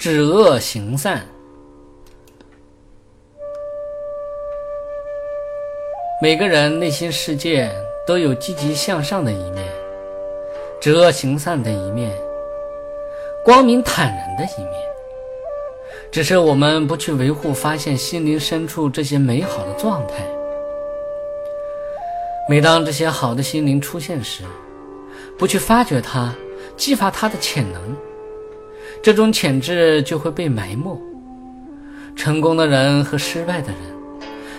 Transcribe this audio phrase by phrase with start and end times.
[0.00, 1.20] 止恶行善。
[6.22, 7.70] 每个人内心世界
[8.06, 9.62] 都有积极向上的一面，
[10.80, 12.10] 止恶行善的一面，
[13.44, 14.72] 光明坦然的一面。
[16.10, 20.26] 只是我们不去维护，发现心灵深处这些美好的状态。
[22.48, 24.44] 每当这些好的心灵出现时，
[25.38, 26.34] 不去发掘它，
[26.74, 27.94] 激发它的潜能，
[29.02, 30.98] 这种潜质就会被埋没。
[32.14, 33.76] 成功的人和失败的人。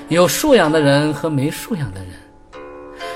[0.09, 2.09] 有素养的人和没素养的人，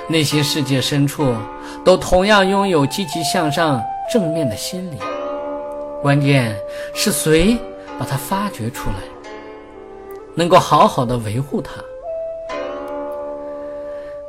[0.07, 1.35] 内心世界深处
[1.83, 3.83] 都同样拥有积极向上、
[4.13, 4.97] 正面的心理。
[6.01, 6.55] 关键
[6.93, 7.57] 是谁
[7.99, 8.95] 把它发掘出来，
[10.35, 11.73] 能够好好的维护它。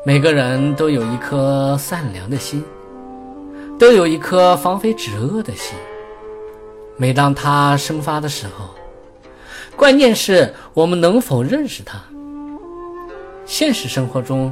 [0.05, 2.65] 每个人都有一颗善良的心，
[3.79, 5.77] 都有一颗防非止恶的心。
[6.99, 8.71] 每当它生发的时候，
[9.77, 12.01] 关键是我们能否认识它。
[13.45, 14.51] 现实生活中，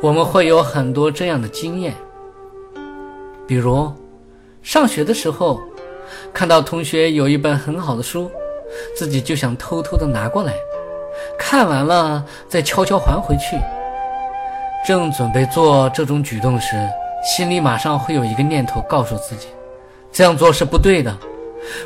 [0.00, 1.92] 我们会有很多这样的经验，
[3.48, 3.92] 比如
[4.62, 5.60] 上学的时候，
[6.32, 8.30] 看到同学有一本很好的书，
[8.96, 10.54] 自己就想偷偷的拿过来，
[11.36, 13.58] 看完了再悄悄还回去。
[14.86, 16.76] 正准备做这种举动时，
[17.24, 19.48] 心里马上会有一个念头告诉自己，
[20.12, 21.16] 这样做是不对的，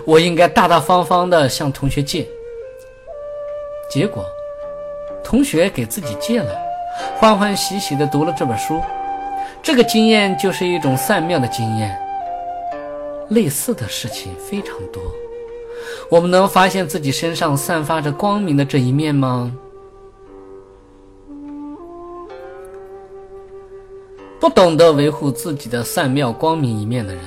[0.04, 2.26] 我应该大大方方的向同学借。
[3.90, 4.24] 结果。
[5.28, 6.56] 同学给自己借了，
[7.18, 8.80] 欢欢喜喜地读了这本书，
[9.60, 11.98] 这个经验就是一种善妙的经验。
[13.30, 15.02] 类似的事情非常多，
[16.08, 19.52] 我们能发现自己身上散发着光明的这一面吗？
[24.38, 27.24] 不懂得维护自己的善妙光明一面的人，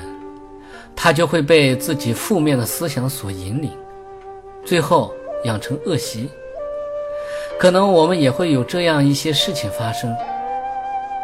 [0.95, 3.71] 他就会被自己负面的思想所引领，
[4.65, 5.13] 最后
[5.43, 6.29] 养成恶习。
[7.57, 10.15] 可能我们也会有这样一些事情发生，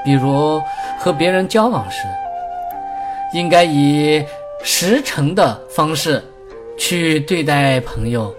[0.04, 0.62] 比如
[1.00, 2.08] 和别人交往时，
[3.34, 4.26] 应该以
[4.64, 6.24] 实诚的方式
[6.78, 8.34] 去对待朋友，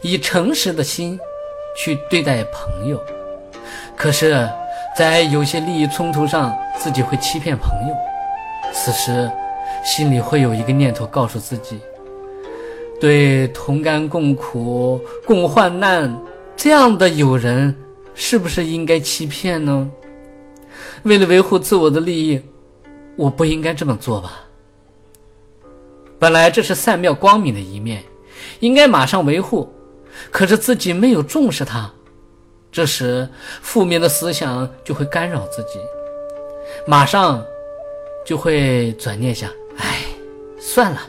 [0.00, 1.18] 以诚实的心
[1.76, 2.98] 去对待朋友。
[3.96, 4.48] 可是，
[4.96, 7.94] 在有些利益冲突上，自己会欺骗朋友，
[8.72, 9.30] 此时
[9.84, 11.78] 心里会有一个念头告诉自己：
[12.98, 16.12] 对同甘共苦、共患难。
[16.56, 17.76] 这样的友人
[18.14, 19.90] 是不是应该欺骗呢？
[21.02, 22.40] 为了维护自我的利益，
[23.16, 24.40] 我不应该这么做吧？
[26.18, 28.02] 本来这是善妙光明的一面，
[28.60, 29.70] 应该马上维护，
[30.30, 31.90] 可是自己没有重视它，
[32.72, 33.28] 这时
[33.60, 35.78] 负面的思想就会干扰自己，
[36.86, 37.44] 马上
[38.24, 39.98] 就会转念想：哎，
[40.58, 41.00] 算了，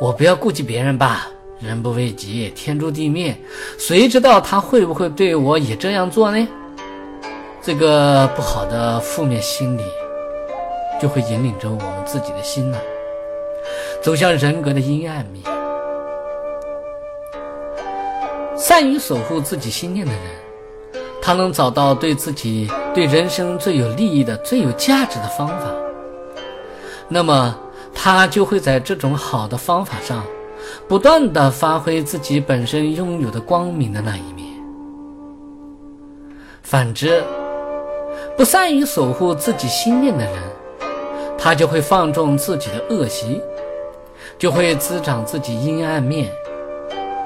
[0.00, 1.28] 我不要顾及别人吧。
[1.60, 3.36] 人不为己，天诛地灭。
[3.78, 6.48] 谁知道他会不会对我也这样做呢？
[7.60, 9.82] 这个不好的负面心理，
[11.00, 12.78] 就会引领着我们自己的心呢，
[14.00, 15.44] 走向人格的阴暗面。
[18.56, 20.22] 善于守护自己心念的人，
[21.20, 25.66] 他能找到对自己、对人生最有利益的、最有价值的方法。
[27.08, 27.58] 那么，
[28.00, 30.24] 他就会在这种好的方法上。
[30.86, 34.46] 不断的发挥自己本身拥有的光明的那一面。
[36.62, 37.22] 反之，
[38.36, 40.34] 不善于守护自己心念的人，
[41.36, 43.40] 他就会放纵自己的恶习，
[44.38, 46.30] 就会滋长自己阴暗面。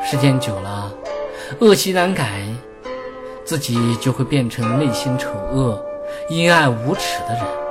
[0.05, 0.93] 时间久了，
[1.61, 2.45] 恶习难改，
[3.45, 5.81] 自己就会变成内心丑恶、
[6.29, 7.62] 阴暗无耻的人。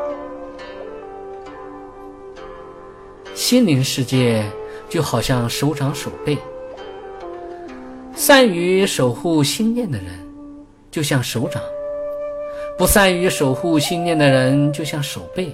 [3.51, 4.45] 心灵世界。
[4.87, 6.37] 就好像手掌手背，
[8.15, 10.07] 善于守护心念的人，
[10.89, 11.61] 就像手掌；
[12.77, 15.53] 不善于守护心念的人，就像手背。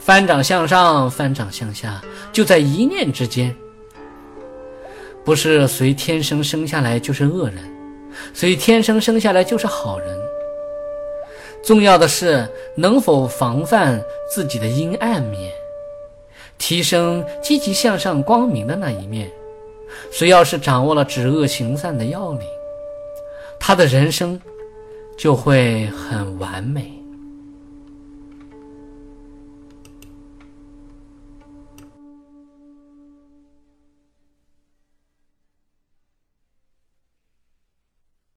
[0.00, 2.02] 翻掌向上，翻掌向下，
[2.32, 3.54] 就在一念之间。
[5.24, 7.58] 不是谁天生生下来就是恶人，
[8.34, 10.18] 谁天生生下来就是好人。
[11.62, 15.52] 重要的是能否防范自己的阴暗面。
[16.58, 19.30] 提升积极向上、光明的那一面。
[20.10, 22.42] 谁要是掌握了止恶行善的要领，
[23.58, 24.38] 他的人生
[25.16, 26.97] 就会很完美。